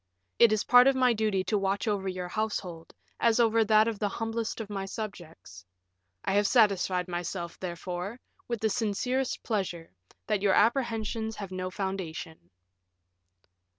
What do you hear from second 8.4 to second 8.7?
with the